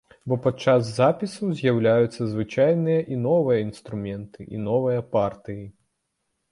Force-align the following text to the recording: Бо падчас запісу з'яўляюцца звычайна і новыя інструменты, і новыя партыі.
Бо 0.31 0.35
падчас 0.45 0.87
запісу 0.99 1.49
з'яўляюцца 1.59 2.21
звычайна 2.33 2.97
і 3.17 3.21
новыя 3.27 3.59
інструменты, 3.67 4.51
і 4.55 4.67
новыя 4.69 5.09
партыі. 5.17 5.63